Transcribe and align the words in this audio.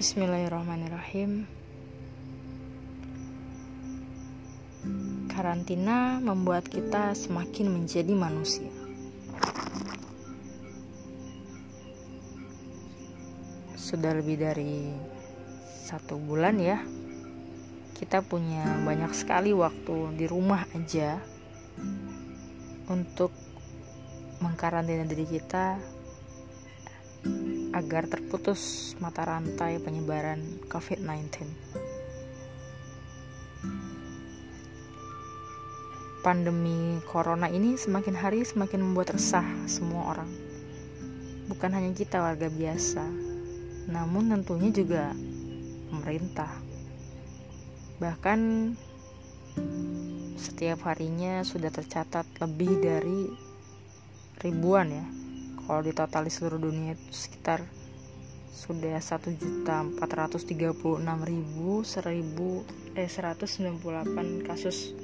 Bismillahirrahmanirrahim. 0.00 1.44
Karantina 5.28 6.16
membuat 6.24 6.72
kita 6.72 7.12
semakin 7.12 7.68
menjadi 7.68 8.08
manusia. 8.16 8.72
Sudah 13.76 14.16
lebih 14.16 14.40
dari 14.40 14.88
satu 15.84 16.16
bulan 16.16 16.56
ya, 16.56 16.80
kita 18.00 18.24
punya 18.24 18.80
banyak 18.80 19.12
sekali 19.12 19.52
waktu 19.52 20.16
di 20.16 20.24
rumah 20.24 20.64
aja 20.72 21.20
untuk 22.88 23.36
mengkarantina 24.40 25.04
diri 25.04 25.28
kita 25.28 25.76
agar 27.70 28.10
terputus 28.10 28.92
mata 28.98 29.22
rantai 29.22 29.78
penyebaran 29.78 30.42
COVID-19. 30.66 31.46
Pandemi 36.20 37.00
corona 37.08 37.48
ini 37.48 37.80
semakin 37.80 38.12
hari 38.18 38.44
semakin 38.44 38.84
membuat 38.84 39.16
resah 39.16 39.46
semua 39.64 40.12
orang. 40.12 40.30
Bukan 41.48 41.70
hanya 41.72 41.90
kita 41.96 42.20
warga 42.20 42.52
biasa, 42.52 43.02
namun 43.88 44.28
tentunya 44.28 44.70
juga 44.70 45.04
pemerintah. 45.88 46.52
Bahkan 47.98 48.40
setiap 50.36 50.84
harinya 50.88 51.40
sudah 51.40 51.72
tercatat 51.72 52.24
lebih 52.40 52.72
dari 52.84 53.20
ribuan 54.40 54.88
ya 54.88 55.19
kalau 55.70 55.86
di 55.86 55.94
total 55.94 56.26
di 56.26 56.34
seluruh 56.34 56.58
dunia 56.58 56.98
itu 56.98 57.14
sekitar 57.14 57.62
sudah 58.50 58.98
1.436.000 58.98 60.42
1000 60.42 62.98
eh 62.98 63.06
198 63.06 64.50
kasus 64.50 64.98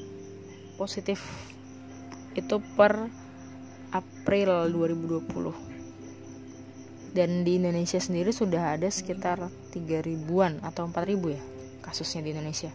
positif. 0.75 1.23
Itu 2.35 2.59
per 2.75 2.99
April 3.95 4.75
2020 4.75 7.15
dan 7.15 7.47
di 7.47 7.63
Indonesia 7.63 8.03
sendiri 8.03 8.35
sudah 8.35 8.75
ada 8.75 8.91
sekitar 8.91 9.47
3 9.71 10.03
ribuan 10.03 10.59
atau 10.67 10.91
4 10.91 11.07
ribu 11.07 11.31
ya 11.31 11.39
kasusnya 11.87 12.27
di 12.27 12.35
Indonesia. 12.35 12.75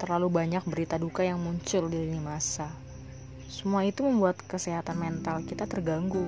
Terlalu 0.00 0.32
banyak 0.32 0.64
berita 0.64 0.96
duka 0.96 1.20
yang 1.20 1.36
muncul 1.36 1.92
di 1.92 2.00
lini 2.00 2.24
masa 2.24 2.85
semua 3.46 3.86
itu 3.86 4.02
membuat 4.02 4.42
kesehatan 4.42 4.98
mental 4.98 5.46
kita 5.46 5.70
terganggu. 5.70 6.26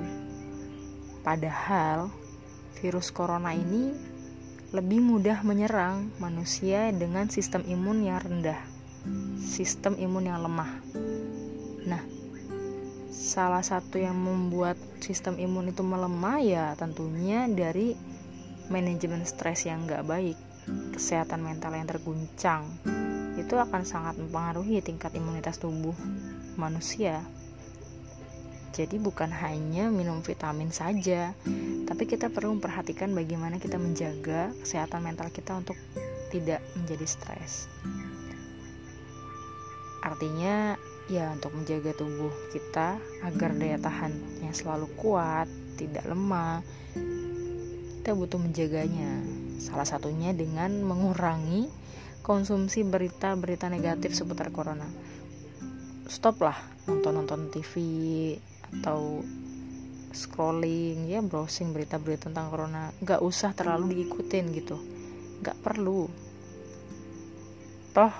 Padahal 1.27 2.15
virus 2.79 3.11
corona 3.11 3.51
ini 3.59 3.91
lebih 4.71 5.03
mudah 5.03 5.43
menyerang 5.43 6.15
manusia 6.23 6.95
dengan 6.95 7.27
sistem 7.27 7.67
imun 7.67 8.07
yang 8.07 8.23
rendah, 8.23 8.61
sistem 9.43 9.99
imun 9.99 10.31
yang 10.31 10.39
lemah. 10.47 10.71
Nah, 11.91 12.03
salah 13.11 13.67
satu 13.67 13.99
yang 13.99 14.15
membuat 14.15 14.79
sistem 15.03 15.43
imun 15.43 15.75
itu 15.75 15.83
melemah 15.83 16.39
ya 16.39 16.67
tentunya 16.79 17.51
dari 17.51 17.99
manajemen 18.71 19.27
stres 19.27 19.67
yang 19.67 19.91
gak 19.91 20.07
baik, 20.07 20.39
kesehatan 20.95 21.43
mental 21.43 21.75
yang 21.75 21.89
terguncang, 21.89 22.69
itu 23.35 23.59
akan 23.59 23.83
sangat 23.83 24.15
mempengaruhi 24.21 24.85
tingkat 24.85 25.17
imunitas 25.17 25.59
tubuh 25.59 25.97
manusia. 26.59 27.23
Jadi 28.75 29.01
bukan 29.01 29.31
hanya 29.33 29.91
minum 29.91 30.23
vitamin 30.23 30.71
saja, 30.71 31.35
tapi 31.89 32.05
kita 32.07 32.31
perlu 32.31 32.59
memperhatikan 32.59 33.11
bagaimana 33.11 33.59
kita 33.59 33.75
menjaga 33.75 34.55
kesehatan 34.63 35.03
mental 35.03 35.33
kita 35.35 35.59
untuk 35.59 35.75
tidak 36.31 36.63
menjadi 36.79 37.07
stres. 37.09 37.67
Artinya 40.05 40.79
ya 41.11 41.33
untuk 41.35 41.57
menjaga 41.59 41.97
tubuh 41.97 42.31
kita 42.55 43.03
agar 43.27 43.51
daya 43.57 43.83
tahannya 43.83 44.53
selalu 44.55 44.87
kuat, 44.95 45.51
tidak 45.75 46.07
lemah. 46.07 46.63
Kita 47.99 48.15
butuh 48.15 48.39
menjaganya. 48.39 49.25
Salah 49.59 49.89
satunya 49.89 50.31
dengan 50.31 50.87
mengurangi 50.87 51.67
konsumsi 52.23 52.87
berita-berita 52.87 53.67
negatif 53.73 54.15
seputar 54.15 54.55
corona 54.55 54.87
stop 56.09 56.41
lah 56.41 56.57
nonton-nonton 56.89 57.53
TV 57.53 57.73
atau 58.81 59.21
scrolling 60.09 61.05
ya 61.05 61.21
browsing 61.21 61.77
berita-berita 61.77 62.33
tentang 62.33 62.49
corona. 62.49 62.91
Nggak 63.05 63.21
usah 63.21 63.53
terlalu 63.53 64.03
diikutin 64.03 64.45
gitu. 64.57 64.81
Nggak 65.45 65.61
perlu. 65.61 66.09
Toh 67.93 68.13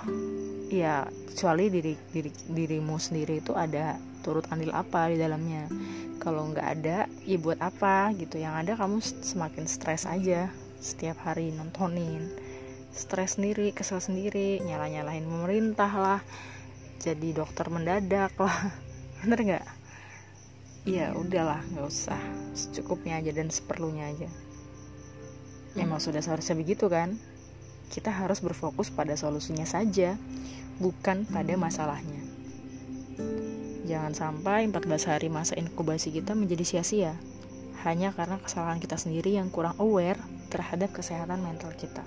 ya 0.69 1.09
kecuali 1.33 1.73
diri, 1.73 1.93
diri 2.13 2.29
dirimu 2.29 2.95
sendiri 3.01 3.41
itu 3.41 3.57
ada 3.57 3.97
turut 4.21 4.45
andil 4.53 4.69
apa 4.71 5.09
di 5.09 5.17
dalamnya. 5.17 5.65
Kalau 6.21 6.51
nggak 6.53 6.67
ada 6.79 7.09
ya 7.25 7.37
buat 7.41 7.57
apa 7.57 8.13
gitu. 8.15 8.37
Yang 8.37 8.55
ada 8.65 8.71
kamu 8.85 9.01
semakin 9.01 9.65
stres 9.65 10.05
aja 10.05 10.47
setiap 10.77 11.17
hari 11.25 11.49
nontonin. 11.49 12.21
Stres 12.93 13.37
sendiri 13.37 13.73
kesel 13.73 14.01
sendiri 14.01 14.61
nyala 14.61 14.89
nyalain 14.89 15.25
pemerintah 15.25 15.91
lah 15.93 16.21
jadi 16.99 17.31
dokter 17.31 17.71
mendadak 17.71 18.35
lah. 18.35 18.75
Bener 19.23 19.39
nggak? 19.39 19.65
Ya 20.83 21.15
udahlah 21.15 21.63
nggak 21.71 21.87
usah. 21.87 22.19
Secukupnya 22.51 23.23
aja 23.23 23.31
dan 23.31 23.47
seperlunya 23.47 24.11
aja. 24.11 24.29
Memang 25.79 26.03
sudah 26.03 26.19
seharusnya 26.19 26.59
begitu 26.59 26.91
kan? 26.91 27.15
Kita 27.89 28.11
harus 28.11 28.43
berfokus 28.43 28.91
pada 28.91 29.15
solusinya 29.15 29.63
saja 29.63 30.19
bukan 30.77 31.23
pada 31.27 31.55
masalahnya. 31.55 32.21
Jangan 33.89 34.13
sampai 34.13 34.69
14 34.69 35.09
hari 35.09 35.33
masa 35.33 35.57
inkubasi 35.57 36.13
kita 36.13 36.37
menjadi 36.37 36.61
sia-sia. 36.61 37.17
Hanya 37.81 38.11
karena 38.11 38.37
kesalahan 38.37 38.77
kita 38.77 38.99
sendiri 38.99 39.39
yang 39.39 39.49
kurang 39.49 39.73
aware 39.79 40.19
terhadap 40.51 40.91
kesehatan 40.93 41.41
mental 41.41 41.71
kita. 41.73 42.03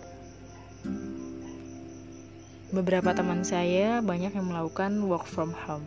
Beberapa 2.72 3.12
teman 3.12 3.44
saya 3.44 4.00
banyak 4.00 4.32
yang 4.32 4.48
melakukan 4.48 4.96
work 5.04 5.28
from 5.28 5.52
home. 5.52 5.84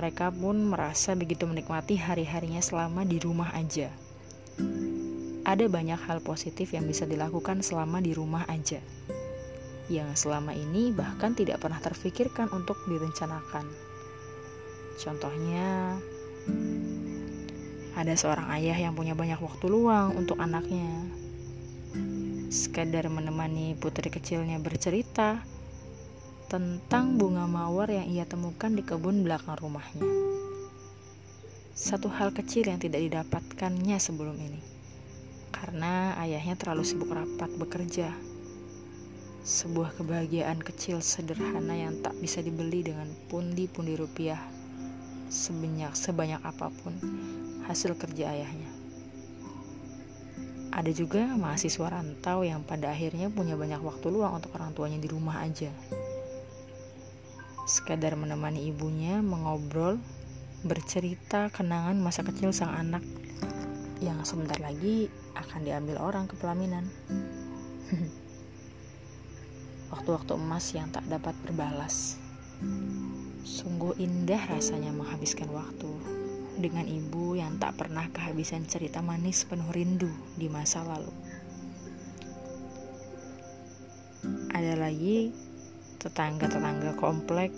Mereka 0.00 0.32
pun 0.32 0.64
merasa 0.64 1.12
begitu 1.12 1.44
menikmati 1.44 1.92
hari-harinya 2.00 2.64
selama 2.64 3.04
di 3.04 3.20
rumah 3.20 3.52
aja. 3.52 3.92
Ada 5.44 5.68
banyak 5.68 6.00
hal 6.08 6.24
positif 6.24 6.72
yang 6.72 6.88
bisa 6.88 7.04
dilakukan 7.04 7.60
selama 7.60 8.00
di 8.00 8.16
rumah 8.16 8.48
aja, 8.48 8.80
yang 9.92 10.08
selama 10.16 10.56
ini 10.56 10.88
bahkan 10.88 11.36
tidak 11.36 11.60
pernah 11.60 11.84
terfikirkan 11.84 12.48
untuk 12.48 12.80
direncanakan. 12.88 13.68
Contohnya, 14.96 16.00
ada 17.92 18.14
seorang 18.16 18.48
ayah 18.56 18.88
yang 18.88 18.96
punya 18.96 19.12
banyak 19.12 19.36
waktu 19.36 19.68
luang 19.68 20.16
untuk 20.16 20.40
anaknya. 20.40 21.12
Sekadar 22.48 23.12
menemani 23.12 23.76
putri 23.76 24.08
kecilnya 24.08 24.56
bercerita, 24.56 25.44
tentang 26.48 27.20
bunga 27.20 27.44
mawar 27.44 27.92
yang 27.92 28.08
ia 28.08 28.24
temukan 28.24 28.72
di 28.72 28.80
kebun 28.80 29.20
belakang 29.20 29.60
rumahnya. 29.60 30.00
Satu 31.76 32.08
hal 32.08 32.32
kecil 32.32 32.72
yang 32.72 32.80
tidak 32.80 33.04
didapatkannya 33.04 34.00
sebelum 34.00 34.32
ini, 34.40 34.56
karena 35.52 36.16
ayahnya 36.24 36.56
terlalu 36.56 36.88
sibuk 36.88 37.12
rapat 37.12 37.52
bekerja. 37.60 38.16
Sebuah 39.44 40.00
kebahagiaan 40.00 40.64
kecil 40.64 41.04
sederhana 41.04 41.76
yang 41.76 42.00
tak 42.00 42.16
bisa 42.16 42.40
dibeli 42.40 42.80
dengan 42.80 43.12
pundi-pundi 43.28 44.00
rupiah 44.00 44.40
sebanyak 45.28 45.92
sebanyak 45.92 46.40
apa 46.40 46.72
pun 46.80 46.96
hasil 47.68 47.92
kerja 48.00 48.32
ayahnya. 48.32 48.72
Ada 50.72 50.96
juga 50.96 51.28
mahasiswa 51.36 51.92
rantau 51.92 52.40
yang 52.40 52.64
pada 52.64 52.88
akhirnya 52.88 53.28
punya 53.28 53.52
banyak 53.52 53.84
waktu 53.84 54.08
luang 54.08 54.40
untuk 54.40 54.56
orang 54.56 54.72
tuanya 54.72 54.96
di 54.96 55.12
rumah 55.12 55.44
aja 55.44 55.68
sekadar 57.68 58.16
menemani 58.16 58.72
ibunya 58.72 59.20
mengobrol, 59.20 60.00
bercerita 60.64 61.52
kenangan 61.52 62.00
masa 62.00 62.24
kecil 62.24 62.50
sang 62.50 62.72
anak 62.72 63.04
yang 64.00 64.24
sebentar 64.24 64.56
lagi 64.58 65.12
akan 65.36 65.68
diambil 65.68 66.00
orang 66.00 66.24
ke 66.24 66.34
pelaminan. 66.40 66.88
Waktu-waktu 69.92 70.32
emas 70.32 70.72
yang 70.72 70.88
tak 70.88 71.04
dapat 71.12 71.36
berbalas. 71.44 72.16
Sungguh 73.44 73.96
indah 74.00 74.40
rasanya 74.50 74.92
menghabiskan 74.92 75.48
waktu 75.52 75.88
dengan 76.58 76.84
ibu 76.84 77.38
yang 77.38 77.56
tak 77.62 77.78
pernah 77.78 78.10
kehabisan 78.10 78.66
cerita 78.66 78.98
manis 78.98 79.46
penuh 79.46 79.70
rindu 79.70 80.10
di 80.34 80.50
masa 80.50 80.82
lalu. 80.82 81.14
Ada 84.52 84.74
lagi 84.74 85.30
tetangga-tetangga 85.98 86.94
komplek 86.98 87.50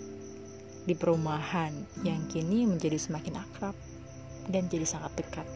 di 0.88 0.96
perumahan 0.96 1.72
yang 2.02 2.24
kini 2.32 2.64
menjadi 2.64 2.96
semakin 2.96 3.36
akrab 3.36 3.76
dan 4.48 4.66
jadi 4.66 4.88
sangat 4.88 5.12
dekat. 5.20 5.46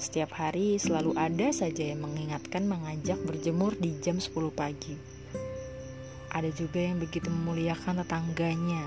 Setiap 0.00 0.32
hari 0.32 0.80
selalu 0.80 1.12
ada 1.16 1.52
saja 1.52 1.92
yang 1.92 2.00
mengingatkan 2.04 2.64
mengajak 2.64 3.20
berjemur 3.24 3.76
di 3.76 3.96
jam 4.00 4.16
10 4.16 4.32
pagi. 4.52 4.96
Ada 6.32 6.48
juga 6.56 6.80
yang 6.80 6.96
begitu 6.96 7.28
memuliakan 7.28 8.00
tetangganya 8.00 8.80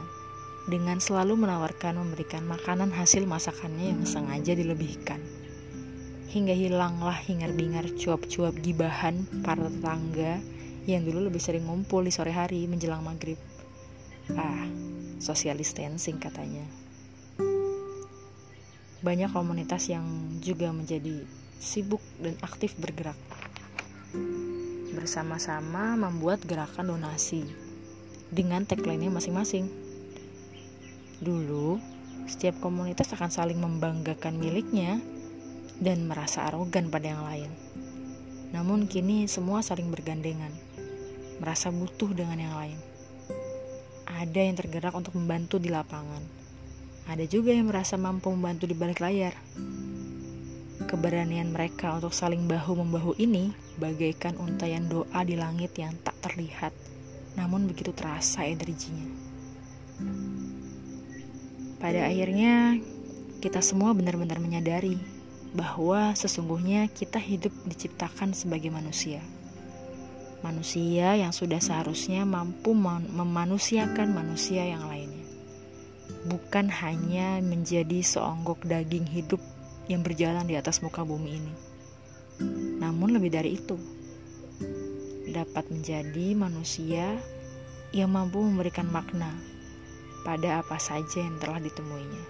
dengan 0.66 0.98
selalu 0.98 1.44
menawarkan 1.44 2.00
memberikan 2.00 2.48
makanan 2.48 2.90
hasil 2.90 3.28
masakannya 3.28 3.94
yang 3.94 4.02
sengaja 4.08 4.56
dilebihkan. 4.56 5.20
Hingga 6.34 6.56
hilanglah 6.56 7.14
hingar-bingar 7.14 7.94
cuap-cuap 7.94 8.58
gibahan 8.64 9.28
para 9.46 9.70
tetangga 9.70 10.42
yang 10.84 11.08
dulu 11.08 11.32
lebih 11.32 11.40
sering 11.40 11.64
ngumpul 11.64 12.04
di 12.04 12.12
sore 12.12 12.36
hari 12.36 12.68
menjelang 12.68 13.04
maghrib. 13.04 13.40
Ah, 14.36 14.68
social 15.20 15.56
distancing 15.56 16.20
katanya. 16.20 16.64
Banyak 19.04 19.36
komunitas 19.36 19.92
yang 19.92 20.04
juga 20.40 20.72
menjadi 20.72 21.24
sibuk 21.60 22.00
dan 22.20 22.36
aktif 22.44 22.76
bergerak. 22.80 23.20
Bersama-sama 24.96 26.00
membuat 26.00 26.44
gerakan 26.48 26.96
donasi 26.96 27.44
dengan 28.32 28.64
tagline-nya 28.64 29.12
masing-masing. 29.12 29.68
Dulu, 31.20 31.80
setiap 32.28 32.60
komunitas 32.64 33.12
akan 33.12 33.32
saling 33.32 33.60
membanggakan 33.60 34.40
miliknya 34.40 35.00
dan 35.84 36.08
merasa 36.08 36.48
arogan 36.48 36.88
pada 36.88 37.12
yang 37.12 37.24
lain. 37.24 37.52
Namun 38.54 38.86
kini 38.86 39.26
semua 39.28 39.66
saling 39.66 39.90
bergandengan, 39.90 40.52
merasa 41.42 41.74
butuh 41.74 42.12
dengan 42.12 42.38
yang 42.38 42.56
lain 42.58 42.80
ada 44.24 44.40
yang 44.40 44.56
tergerak 44.56 44.96
untuk 44.96 45.20
membantu 45.20 45.60
di 45.60 45.68
lapangan. 45.68 46.24
Ada 47.12 47.28
juga 47.28 47.52
yang 47.52 47.68
merasa 47.68 48.00
mampu 48.00 48.32
membantu 48.32 48.64
di 48.64 48.76
balik 48.78 49.04
layar. 49.04 49.36
Keberanian 50.88 51.52
mereka 51.52 52.00
untuk 52.00 52.16
saling 52.16 52.48
bahu-membahu 52.48 53.20
ini 53.20 53.52
bagaikan 53.76 54.40
untayan 54.40 54.88
doa 54.88 55.20
di 55.28 55.36
langit 55.36 55.76
yang 55.76 55.92
tak 56.06 56.16
terlihat, 56.24 56.72
namun 57.36 57.68
begitu 57.68 57.92
terasa 57.92 58.48
energinya. 58.48 59.12
Pada 61.84 62.08
akhirnya, 62.08 62.80
kita 63.44 63.60
semua 63.60 63.92
benar-benar 63.92 64.40
menyadari 64.40 64.96
bahwa 65.52 66.16
sesungguhnya 66.16 66.88
kita 66.96 67.20
hidup 67.20 67.52
diciptakan 67.68 68.32
sebagai 68.32 68.72
manusia 68.72 69.20
manusia 70.44 71.16
yang 71.16 71.32
sudah 71.32 71.64
seharusnya 71.64 72.28
mampu 72.28 72.76
memanusiakan 72.76 74.12
manusia 74.12 74.68
yang 74.68 74.86
lainnya, 74.92 75.24
bukan 76.28 76.68
hanya 76.68 77.40
menjadi 77.40 78.04
seonggok 78.04 78.68
daging 78.68 79.08
hidup 79.08 79.40
yang 79.88 80.04
berjalan 80.04 80.44
di 80.44 80.60
atas 80.60 80.84
muka 80.84 81.08
bumi 81.08 81.40
ini. 81.40 81.54
Namun, 82.84 83.16
lebih 83.16 83.32
dari 83.32 83.56
itu, 83.56 83.80
dapat 85.32 85.72
menjadi 85.72 86.36
manusia 86.36 87.16
yang 87.96 88.12
mampu 88.12 88.44
memberikan 88.44 88.86
makna 88.92 89.32
pada 90.28 90.60
apa 90.60 90.76
saja 90.76 91.24
yang 91.24 91.40
telah 91.40 91.64
ditemuinya. 91.64 92.24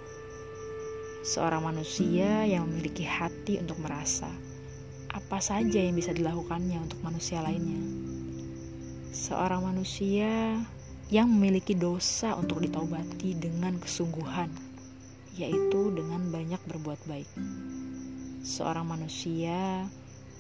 Seorang 1.24 1.64
manusia 1.66 2.44
yang 2.44 2.68
memiliki 2.68 3.08
hati 3.08 3.58
untuk 3.58 3.80
merasa 3.80 4.28
apa 5.14 5.38
saja 5.38 5.78
yang 5.78 5.94
bisa 5.94 6.10
dilakukannya 6.10 6.82
untuk 6.82 6.98
manusia 7.06 7.40
lainnya. 7.46 7.78
Seorang 9.14 9.62
manusia 9.62 10.58
yang 11.14 11.30
memiliki 11.30 11.78
dosa 11.78 12.34
untuk 12.34 12.66
ditobati 12.66 13.38
dengan 13.38 13.78
kesungguhan, 13.78 14.50
yaitu 15.38 15.94
dengan 15.94 16.34
banyak 16.34 16.58
berbuat 16.66 16.98
baik. 17.06 17.30
Seorang 18.42 18.90
manusia 18.90 19.86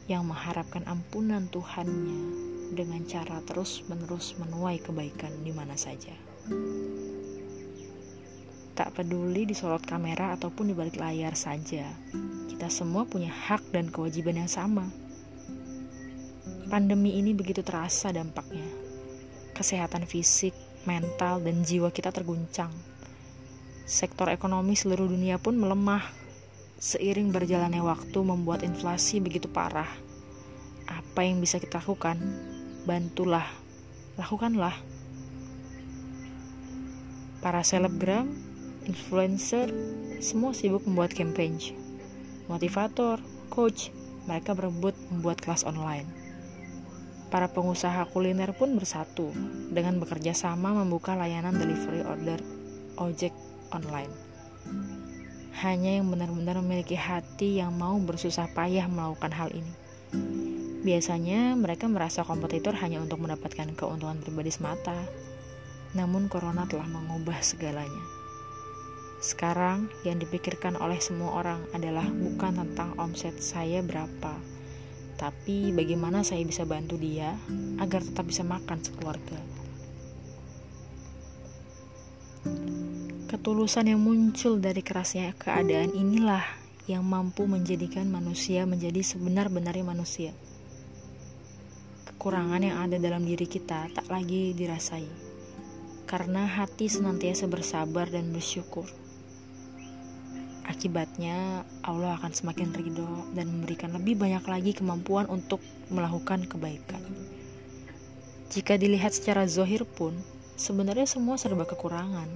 yang 0.09 0.25
mengharapkan 0.25 0.83
ampunan 0.89 1.45
Tuhannya 1.53 2.51
dengan 2.73 3.05
cara 3.05 3.39
terus-menerus 3.45 4.33
menuai 4.41 4.81
kebaikan 4.81 5.31
di 5.45 5.53
mana 5.53 5.77
saja. 5.77 6.11
Tak 8.73 8.97
peduli 8.97 9.45
disorot 9.45 9.85
kamera 9.85 10.33
ataupun 10.33 10.73
di 10.73 10.73
balik 10.73 10.97
layar 10.97 11.37
saja, 11.37 11.85
kita 12.63 12.80
semua 12.80 13.04
punya 13.04 13.27
hak 13.27 13.75
dan 13.75 13.92
kewajiban 13.92 14.39
yang 14.39 14.48
sama. 14.48 14.88
Pandemi 16.71 17.19
ini 17.19 17.36
begitu 17.36 17.60
terasa 17.60 18.07
dampaknya. 18.15 18.63
Kesehatan 19.51 20.07
fisik, 20.07 20.56
mental, 20.88 21.44
dan 21.44 21.60
jiwa 21.68 21.92
kita 21.92 22.15
terguncang. 22.15 22.71
Sektor 23.83 24.31
ekonomi 24.31 24.80
seluruh 24.80 25.12
dunia 25.12 25.44
pun 25.44 25.60
melemah. 25.60 26.07
Seiring 26.80 27.36
berjalannya 27.36 27.83
waktu 27.83 28.19
membuat 28.24 28.63
inflasi 28.63 29.19
begitu 29.19 29.51
parah. 29.51 29.92
Apa 30.88 31.27
yang 31.27 31.44
bisa 31.44 31.60
kita 31.60 31.83
lakukan? 31.83 32.15
Bantulah, 32.88 33.51
lakukanlah. 34.15 34.80
Para 37.44 37.60
selebgram, 37.60 38.31
influencer, 38.88 39.68
semua 40.24 40.56
sibuk 40.56 40.88
membuat 40.88 41.12
campaign 41.12 41.82
motivator, 42.47 43.19
coach, 43.47 43.93
mereka 44.27 44.55
berebut 44.55 44.95
membuat 45.11 45.39
kelas 45.43 45.67
online. 45.67 46.07
Para 47.27 47.49
pengusaha 47.49 48.05
kuliner 48.13 48.53
pun 48.53 48.77
bersatu 48.77 49.33
dengan 49.73 49.97
bekerja 49.97 50.37
sama 50.37 50.69
membuka 50.71 51.17
layanan 51.17 51.57
delivery 51.57 52.05
order 52.05 52.39
ojek 53.01 53.33
online. 53.73 54.11
Hanya 55.65 55.97
yang 55.97 56.13
benar-benar 56.13 56.61
memiliki 56.61 56.93
hati 56.93 57.57
yang 57.57 57.73
mau 57.73 57.97
bersusah 57.97 58.51
payah 58.53 58.85
melakukan 58.85 59.33
hal 59.33 59.49
ini. 59.49 59.73
Biasanya 60.83 61.57
mereka 61.57 61.89
merasa 61.89 62.21
kompetitor 62.21 62.75
hanya 62.83 63.01
untuk 63.01 63.23
mendapatkan 63.23 63.71
keuntungan 63.73 64.19
pribadi 64.21 64.51
semata. 64.53 64.97
Namun 65.97 66.29
corona 66.29 66.69
telah 66.69 66.85
mengubah 66.85 67.39
segalanya 67.41 68.22
sekarang 69.23 69.87
yang 70.03 70.19
dipikirkan 70.19 70.75
oleh 70.75 70.99
semua 70.99 71.39
orang 71.39 71.63
adalah 71.71 72.03
bukan 72.03 72.59
tentang 72.59 72.91
omset 72.99 73.31
saya 73.39 73.79
berapa, 73.79 74.35
tapi 75.15 75.71
bagaimana 75.71 76.27
saya 76.27 76.43
bisa 76.43 76.67
bantu 76.67 76.99
dia 76.99 77.31
agar 77.79 78.03
tetap 78.03 78.27
bisa 78.27 78.43
makan 78.43 78.83
sekeluarga. 78.83 79.39
Ketulusan 83.31 83.95
yang 83.95 84.03
muncul 84.03 84.59
dari 84.59 84.83
kerasnya 84.83 85.31
keadaan 85.39 85.95
inilah 85.95 86.43
yang 86.91 87.07
mampu 87.07 87.48
menjadikan 87.48 88.12
manusia 88.12 88.67
menjadi 88.67 89.00
sebenar-benarnya 89.00 89.88
manusia. 89.88 90.36
Kekurangan 92.12 92.59
yang 92.59 92.83
ada 92.83 93.00
dalam 93.00 93.24
diri 93.24 93.48
kita 93.48 93.88
tak 93.95 94.12
lagi 94.12 94.51
dirasai, 94.51 95.07
karena 96.12 96.43
hati 96.43 96.91
senantiasa 96.91 97.48
bersabar 97.48 98.12
dan 98.12 98.36
bersyukur 98.36 98.83
Akibatnya, 100.63 101.67
Allah 101.84 102.15
akan 102.15 102.32
semakin 102.32 102.72
ridho 102.72 103.27
dan 103.36 103.51
memberikan 103.51 103.91
lebih 103.91 104.15
banyak 104.15 104.43
lagi 104.48 104.72
kemampuan 104.72 105.27
untuk 105.27 105.60
melakukan 105.91 106.48
kebaikan. 106.48 107.03
Jika 108.48 108.79
dilihat 108.79 109.12
secara 109.12 109.43
zohir 109.43 109.84
pun, 109.84 110.15
sebenarnya 110.55 111.03
semua 111.03 111.36
serba 111.36 111.67
kekurangan. 111.67 112.29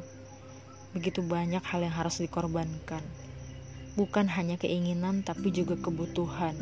Begitu 0.92 1.24
banyak 1.24 1.64
hal 1.64 1.86
yang 1.88 1.96
harus 1.96 2.20
dikorbankan. 2.20 3.00
Bukan 3.96 4.28
hanya 4.28 4.60
keinginan, 4.60 5.24
tapi 5.24 5.54
juga 5.54 5.80
kebutuhan. 5.80 6.58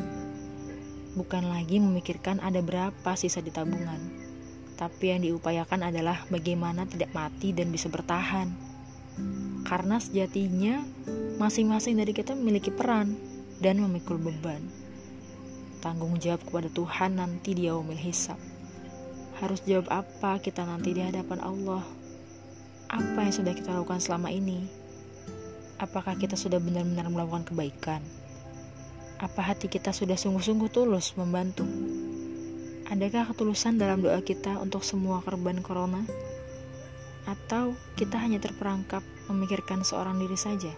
Bukan 1.16 1.48
lagi 1.48 1.80
memikirkan 1.80 2.44
ada 2.44 2.60
berapa 2.60 3.12
sisa 3.16 3.40
di 3.40 3.48
tabungan, 3.48 3.98
tapi 4.76 5.16
yang 5.16 5.24
diupayakan 5.24 5.88
adalah 5.88 6.28
bagaimana 6.28 6.84
tidak 6.84 7.16
mati 7.16 7.56
dan 7.56 7.72
bisa 7.72 7.88
bertahan. 7.88 8.52
Karena 9.64 9.96
sejatinya 9.98 10.84
Masing-masing 11.36 12.00
dari 12.00 12.16
kita 12.16 12.32
memiliki 12.32 12.72
peran 12.72 13.12
dan 13.60 13.84
memikul 13.84 14.16
beban. 14.16 14.64
Tanggung 15.84 16.16
jawab 16.16 16.40
kepada 16.48 16.72
Tuhan 16.72 17.20
nanti 17.20 17.52
di 17.52 17.68
yaumil 17.68 18.00
hisab. 18.00 18.40
Harus 19.44 19.60
jawab 19.68 19.92
apa 19.92 20.40
kita 20.40 20.64
nanti 20.64 20.96
di 20.96 21.04
hadapan 21.04 21.44
Allah? 21.44 21.84
Apa 22.88 23.28
yang 23.28 23.36
sudah 23.36 23.52
kita 23.52 23.76
lakukan 23.76 24.00
selama 24.00 24.32
ini? 24.32 24.64
Apakah 25.76 26.16
kita 26.16 26.40
sudah 26.40 26.56
benar-benar 26.56 27.12
melakukan 27.12 27.44
kebaikan? 27.52 28.00
Apa 29.20 29.44
hati 29.44 29.68
kita 29.68 29.92
sudah 29.92 30.16
sungguh-sungguh 30.16 30.72
tulus 30.72 31.20
membantu? 31.20 31.68
Adakah 32.88 33.36
ketulusan 33.36 33.76
dalam 33.76 34.00
doa 34.00 34.24
kita 34.24 34.56
untuk 34.64 34.88
semua 34.88 35.20
korban 35.20 35.60
corona? 35.60 36.00
Atau 37.28 37.76
kita 38.00 38.24
hanya 38.24 38.40
terperangkap 38.40 39.04
memikirkan 39.28 39.84
seorang 39.84 40.16
diri 40.16 40.40
saja? 40.40 40.72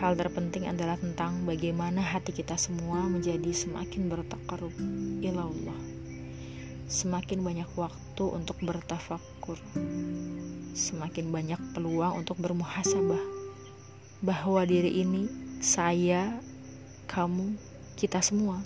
Hal 0.00 0.16
terpenting 0.16 0.64
adalah 0.64 0.96
tentang 0.96 1.44
bagaimana 1.44 2.00
hati 2.00 2.32
kita 2.32 2.56
semua 2.56 3.04
menjadi 3.04 3.52
semakin 3.52 4.08
bertakarub 4.08 4.72
ila 5.20 5.44
Allah. 5.44 5.80
Semakin 6.88 7.44
banyak 7.44 7.68
waktu 7.76 8.24
untuk 8.24 8.56
bertafakur. 8.64 9.60
Semakin 10.72 11.28
banyak 11.28 11.60
peluang 11.76 12.24
untuk 12.24 12.40
bermuhasabah. 12.40 13.38
bahwa 14.20 14.60
diri 14.68 15.00
ini, 15.00 15.28
saya, 15.64 16.28
kamu, 17.08 17.56
kita 17.96 18.20
semua 18.20 18.60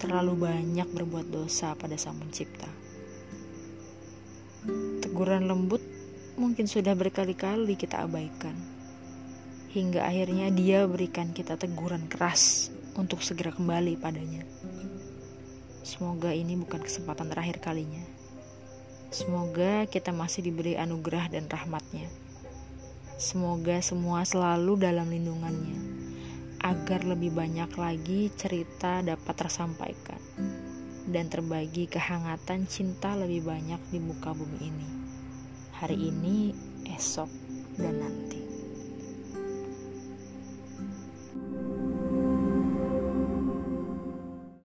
terlalu 0.00 0.48
banyak 0.48 0.88
berbuat 0.88 1.28
dosa 1.28 1.76
pada 1.76 2.00
Sang 2.00 2.16
Pencipta. 2.16 2.68
Teguran 5.04 5.44
lembut 5.44 5.84
mungkin 6.40 6.64
sudah 6.64 6.96
berkali-kali 6.96 7.76
kita 7.76 8.08
abaikan. 8.08 8.73
Hingga 9.74 10.06
akhirnya 10.06 10.54
dia 10.54 10.86
berikan 10.86 11.34
kita 11.34 11.58
teguran 11.58 12.06
keras 12.06 12.70
untuk 12.94 13.26
segera 13.26 13.50
kembali 13.50 13.98
padanya. 13.98 14.46
Semoga 15.82 16.30
ini 16.30 16.54
bukan 16.54 16.78
kesempatan 16.78 17.26
terakhir 17.26 17.58
kalinya. 17.58 18.06
Semoga 19.10 19.90
kita 19.90 20.14
masih 20.14 20.46
diberi 20.46 20.78
anugerah 20.78 21.26
dan 21.26 21.50
rahmatnya. 21.50 22.06
Semoga 23.18 23.82
semua 23.82 24.22
selalu 24.22 24.78
dalam 24.78 25.10
lindungannya 25.10 25.78
agar 26.62 27.02
lebih 27.02 27.34
banyak 27.34 27.74
lagi 27.74 28.30
cerita 28.38 29.02
dapat 29.02 29.34
tersampaikan 29.34 30.22
dan 31.10 31.26
terbagi 31.28 31.90
kehangatan 31.90 32.70
cinta 32.70 33.18
lebih 33.18 33.42
banyak 33.42 33.82
di 33.90 33.98
muka 33.98 34.30
bumi 34.32 34.58
ini. 34.70 34.88
Hari 35.82 35.98
ini, 35.98 36.54
esok, 36.94 37.28
dan 37.76 37.98
nanti. 37.98 38.43